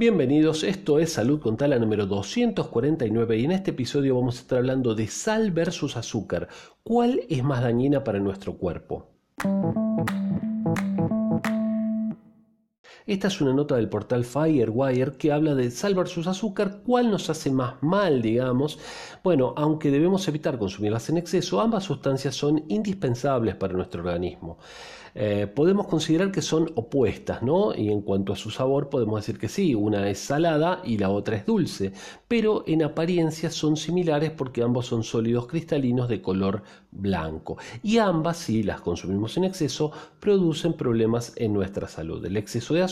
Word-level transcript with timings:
Bienvenidos, 0.00 0.64
esto 0.64 0.98
es 0.98 1.12
Salud 1.12 1.40
con 1.42 1.58
Tala 1.58 1.78
número 1.78 2.06
249 2.06 3.36
y 3.36 3.44
en 3.44 3.52
este 3.52 3.72
episodio 3.72 4.14
vamos 4.14 4.38
a 4.38 4.40
estar 4.40 4.56
hablando 4.56 4.94
de 4.94 5.06
sal 5.08 5.50
versus 5.50 5.94
azúcar. 5.98 6.48
¿Cuál 6.82 7.20
es 7.28 7.44
más 7.44 7.60
dañina 7.60 8.02
para 8.02 8.18
nuestro 8.18 8.56
cuerpo? 8.56 9.10
Esta 13.06 13.28
es 13.28 13.40
una 13.40 13.52
nota 13.52 13.76
del 13.76 13.88
portal 13.88 14.24
Firewire 14.24 15.16
que 15.16 15.32
habla 15.32 15.54
de 15.54 15.70
sal 15.70 15.94
versus 15.94 16.26
azúcar, 16.26 16.82
cuál 16.84 17.10
nos 17.10 17.30
hace 17.30 17.50
más 17.50 17.74
mal, 17.82 18.22
digamos. 18.22 18.78
Bueno, 19.24 19.54
aunque 19.56 19.90
debemos 19.90 20.26
evitar 20.28 20.58
consumirlas 20.58 21.08
en 21.08 21.18
exceso, 21.18 21.60
ambas 21.60 21.84
sustancias 21.84 22.34
son 22.34 22.64
indispensables 22.68 23.56
para 23.56 23.74
nuestro 23.74 24.00
organismo. 24.00 24.58
Eh, 25.14 25.48
podemos 25.52 25.88
considerar 25.88 26.30
que 26.30 26.42
son 26.42 26.70
opuestas, 26.76 27.42
¿no? 27.42 27.74
Y 27.74 27.90
en 27.90 28.02
cuanto 28.02 28.32
a 28.32 28.36
su 28.36 28.50
sabor 28.50 28.88
podemos 28.90 29.20
decir 29.20 29.38
que 29.40 29.48
sí, 29.48 29.74
una 29.74 30.08
es 30.08 30.20
salada 30.20 30.82
y 30.84 30.98
la 30.98 31.10
otra 31.10 31.36
es 31.36 31.46
dulce, 31.46 31.92
pero 32.28 32.62
en 32.66 32.82
apariencia 32.84 33.50
son 33.50 33.76
similares 33.76 34.30
porque 34.30 34.62
ambos 34.62 34.86
son 34.86 35.02
sólidos 35.02 35.46
cristalinos 35.48 36.08
de 36.08 36.22
color 36.22 36.62
blanco. 36.92 37.58
Y 37.82 37.98
ambas, 37.98 38.36
si 38.38 38.62
las 38.62 38.80
consumimos 38.80 39.36
en 39.36 39.44
exceso, 39.44 39.90
producen 40.20 40.74
problemas 40.74 41.32
en 41.36 41.52
nuestra 41.52 41.88
salud. 41.88 42.24
El 42.24 42.36
exceso 42.36 42.74
de 42.74 42.82
azúcar 42.82 42.89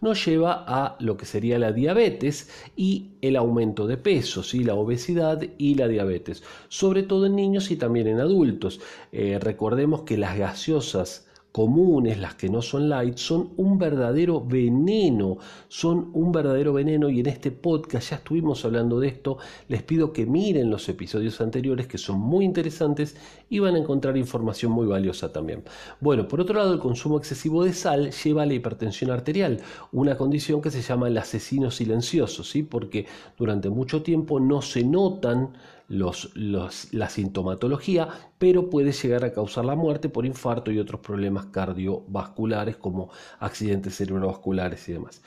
nos 0.00 0.24
lleva 0.24 0.64
a 0.66 0.96
lo 1.00 1.16
que 1.16 1.26
sería 1.26 1.58
la 1.58 1.72
diabetes 1.72 2.50
y 2.76 3.12
el 3.20 3.36
aumento 3.36 3.86
de 3.86 3.96
peso, 3.96 4.42
¿sí? 4.42 4.64
la 4.64 4.74
obesidad 4.74 5.42
y 5.58 5.74
la 5.74 5.88
diabetes, 5.88 6.42
sobre 6.68 7.02
todo 7.02 7.26
en 7.26 7.36
niños 7.36 7.70
y 7.70 7.76
también 7.76 8.06
en 8.06 8.20
adultos. 8.20 8.80
Eh, 9.12 9.38
recordemos 9.40 10.02
que 10.02 10.18
las 10.18 10.36
gaseosas 10.36 11.27
comunes, 11.52 12.18
las 12.18 12.34
que 12.34 12.48
no 12.48 12.62
son 12.62 12.88
light, 12.88 13.16
son 13.16 13.50
un 13.56 13.78
verdadero 13.78 14.44
veneno, 14.44 15.38
son 15.68 16.10
un 16.12 16.30
verdadero 16.30 16.72
veneno 16.72 17.08
y 17.08 17.20
en 17.20 17.26
este 17.26 17.50
podcast 17.50 18.10
ya 18.10 18.16
estuvimos 18.16 18.64
hablando 18.64 19.00
de 19.00 19.08
esto, 19.08 19.38
les 19.68 19.82
pido 19.82 20.12
que 20.12 20.26
miren 20.26 20.70
los 20.70 20.88
episodios 20.88 21.40
anteriores 21.40 21.86
que 21.86 21.98
son 21.98 22.20
muy 22.20 22.44
interesantes 22.44 23.16
y 23.48 23.58
van 23.58 23.74
a 23.74 23.78
encontrar 23.78 24.16
información 24.16 24.72
muy 24.72 24.86
valiosa 24.86 25.32
también. 25.32 25.64
Bueno, 26.00 26.28
por 26.28 26.40
otro 26.40 26.58
lado, 26.58 26.72
el 26.72 26.80
consumo 26.80 27.18
excesivo 27.18 27.64
de 27.64 27.72
sal 27.72 28.10
lleva 28.12 28.42
a 28.42 28.46
la 28.46 28.54
hipertensión 28.54 29.10
arterial, 29.10 29.60
una 29.92 30.16
condición 30.16 30.60
que 30.60 30.70
se 30.70 30.82
llama 30.82 31.08
el 31.08 31.18
asesino 31.18 31.70
silencioso, 31.70 32.44
¿sí? 32.44 32.62
porque 32.62 33.06
durante 33.36 33.70
mucho 33.70 34.02
tiempo 34.02 34.38
no 34.38 34.62
se 34.62 34.84
notan 34.84 35.52
la 35.88 37.08
sintomatología, 37.08 38.08
pero 38.38 38.68
puede 38.68 38.92
llegar 38.92 39.24
a 39.24 39.32
causar 39.32 39.64
la 39.64 39.74
muerte 39.74 40.08
por 40.08 40.26
infarto 40.26 40.70
y 40.70 40.78
otros 40.78 41.00
problemas 41.00 41.46
cardiovasculares 41.46 42.76
como 42.76 43.10
accidentes 43.40 43.96
cerebrovasculares 43.96 44.88
y 44.88 44.92
demás. 44.92 45.22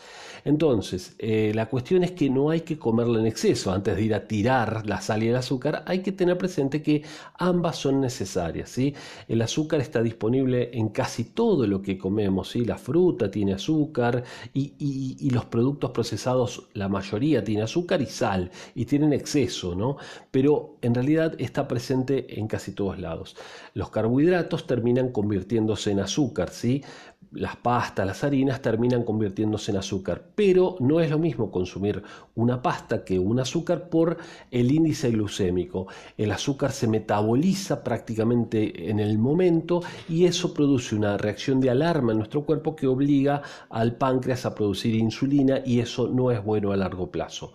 Entonces, 0.45 1.15
eh, 1.19 1.51
la 1.53 1.67
cuestión 1.67 2.03
es 2.03 2.11
que 2.11 2.29
no 2.29 2.49
hay 2.49 2.61
que 2.61 2.77
comerla 2.77 3.19
en 3.19 3.25
exceso. 3.25 3.71
Antes 3.71 3.95
de 3.95 4.03
ir 4.03 4.13
a 4.13 4.27
tirar 4.27 4.85
la 4.85 5.01
sal 5.01 5.23
y 5.23 5.27
el 5.29 5.35
azúcar, 5.35 5.83
hay 5.87 6.01
que 6.01 6.11
tener 6.11 6.37
presente 6.37 6.81
que 6.81 7.03
ambas 7.37 7.77
son 7.77 7.99
necesarias. 7.99 8.69
¿sí? 8.69 8.95
El 9.27 9.41
azúcar 9.41 9.81
está 9.81 10.01
disponible 10.01 10.69
en 10.73 10.89
casi 10.89 11.25
todo 11.25 11.67
lo 11.67 11.81
que 11.81 11.97
comemos. 11.97 12.49
¿sí? 12.49 12.65
La 12.65 12.77
fruta 12.77 13.29
tiene 13.29 13.53
azúcar 13.53 14.23
y, 14.53 14.73
y 14.79 15.29
los 15.31 15.45
productos 15.45 15.91
procesados, 15.91 16.69
la 16.73 16.87
mayoría 16.87 17.43
tiene 17.43 17.63
azúcar 17.63 18.01
y 18.01 18.05
sal 18.05 18.51
y 18.75 18.85
tienen 18.85 19.13
exceso, 19.13 19.75
¿no? 19.75 19.97
Pero 20.31 20.50
en 20.81 20.95
realidad 20.95 21.35
está 21.39 21.67
presente 21.67 22.39
en 22.39 22.47
casi 22.47 22.71
todos 22.71 22.99
lados. 22.99 23.35
Los 23.73 23.89
carbohidratos 23.89 24.67
terminan 24.67 25.11
convirtiéndose 25.11 25.91
en 25.91 25.99
azúcar, 25.99 26.49
¿sí? 26.49 26.83
Las 27.31 27.55
pastas, 27.55 28.05
las 28.05 28.23
harinas 28.25 28.61
terminan 28.61 29.03
convirtiéndose 29.03 29.71
en 29.71 29.77
azúcar, 29.77 30.21
pero 30.35 30.75
no 30.81 30.99
es 30.99 31.09
lo 31.09 31.17
mismo 31.17 31.49
consumir 31.49 32.03
una 32.35 32.61
pasta 32.61 33.05
que 33.05 33.19
un 33.19 33.39
azúcar 33.39 33.87
por 33.89 34.17
el 34.51 34.69
índice 34.69 35.11
glucémico. 35.11 35.87
El 36.17 36.33
azúcar 36.33 36.73
se 36.73 36.87
metaboliza 36.87 37.83
prácticamente 37.83 38.89
en 38.89 38.99
el 38.99 39.17
momento 39.17 39.81
y 40.09 40.25
eso 40.25 40.53
produce 40.53 40.93
una 40.93 41.17
reacción 41.17 41.61
de 41.61 41.69
alarma 41.69 42.11
en 42.11 42.17
nuestro 42.17 42.43
cuerpo 42.43 42.75
que 42.75 42.87
obliga 42.87 43.41
al 43.69 43.95
páncreas 43.95 44.45
a 44.45 44.53
producir 44.53 44.93
insulina 44.95 45.61
y 45.65 45.79
eso 45.79 46.09
no 46.09 46.31
es 46.31 46.43
bueno 46.43 46.73
a 46.73 46.77
largo 46.77 47.09
plazo. 47.09 47.53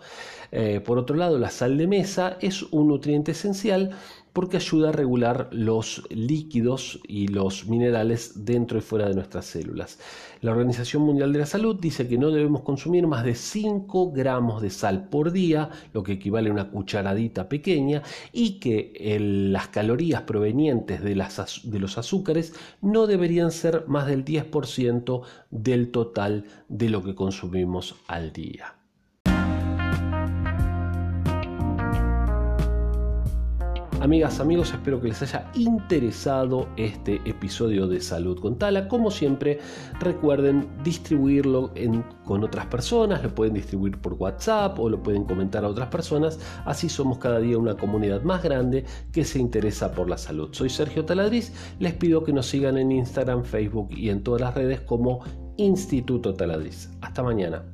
Eh, 0.53 0.81
por 0.81 0.97
otro 0.97 1.17
lado, 1.17 1.39
la 1.39 1.51
sal 1.51 1.77
de 1.77 1.87
mesa 1.87 2.39
es 2.41 2.63
un 2.63 2.89
nutriente 2.89 3.33
esencial 3.33 3.91
porque 4.37 4.59
ayuda 4.59 4.91
a 4.91 4.93
regular 4.93 5.49
los 5.51 6.03
líquidos 6.11 7.01
y 7.09 7.29
los 7.29 7.69
minerales 7.69 8.45
dentro 8.45 8.77
y 8.77 8.83
fuera 8.83 9.09
de 9.09 9.15
nuestras 9.15 9.47
células. 9.47 9.99
La 10.43 10.51
Organización 10.51 11.05
Mundial 11.05 11.33
de 11.33 11.39
la 11.39 11.47
Salud 11.47 11.81
dice 11.81 12.07
que 12.07 12.19
no 12.19 12.31
debemos 12.31 12.61
consumir 12.61 13.07
más 13.07 13.25
de 13.25 13.35
5 13.35 14.13
gramos 14.13 14.61
de 14.61 14.69
sal 14.69 15.09
por 15.09 15.33
día, 15.33 15.71
lo 15.95 16.03
que 16.03 16.13
equivale 16.13 16.51
a 16.51 16.53
una 16.53 16.71
cucharadita 16.71 17.49
pequeña, 17.49 18.03
y 18.31 18.61
que 18.61 19.17
las 19.19 19.69
calorías 19.69 20.21
provenientes 20.21 21.03
de, 21.03 21.15
los 21.15 21.97
azúcares 21.97 22.53
no 22.83 23.07
deberían 23.07 23.51
ser 23.51 23.85
más 23.87 24.07
del 24.07 24.23
10% 24.23 25.23
del 25.51 25.91
total 25.91 26.45
de 26.69 26.91
lo 26.91 27.03
que 27.03 27.15
consumimos 27.15 27.95
al 28.07 28.35
día. 28.35 28.75
Amigas, 34.07 34.39
amigos, 34.39 34.73
espero 34.73 35.01
que 35.01 35.09
les 35.09 35.21
haya 35.23 35.51
interesado 35.55 36.69
este 36.77 37.17
episodio 37.25 37.89
de 37.89 38.01
Salud 38.01 38.39
con 38.39 38.57
Tala. 38.57 38.87
Como 38.87 39.11
siempre, 39.11 39.59
recuerden 39.99 40.69
distribuirlo 40.85 41.73
con 42.25 42.45
otras 42.45 42.67
personas, 42.67 43.25
lo 43.25 43.35
pueden 43.35 43.55
distribuir 43.55 43.99
por 43.99 44.13
WhatsApp 44.15 44.79
o 44.79 44.89
lo 44.89 45.03
pueden 45.03 45.25
comentar 45.25 45.65
a 45.65 45.69
otras 45.69 45.89
personas. 45.89 46.39
Así 46.67 46.89
somos 46.89 47.19
cada 47.19 47.41
día 47.41 47.59
una 47.59 47.77
comunidad 47.77 48.23
más 48.23 48.45
grande 48.45 48.85
que 49.11 49.25
se 49.25 49.41
interesa 49.41 49.91
por 49.91 50.09
la 50.09 50.19
salud. 50.19 50.51
Soy 50.53 50.71
Sergio 50.71 51.05
Taladriz, 51.05 51.53
les 51.81 51.95
pido 51.95 52.23
que 52.23 52.33
nos 52.33 52.47
sigan 52.47 52.79
en 52.79 52.93
Instagram, 52.93 53.43
Facebook 53.43 53.89
y 53.91 54.11
en 54.11 54.23
todas 54.23 54.41
las 54.41 54.55
redes 54.55 54.83
como 54.83 55.25
Instituto 55.57 56.33
Taladriz. 56.33 56.91
Hasta 57.01 57.25
mañana. 57.25 57.65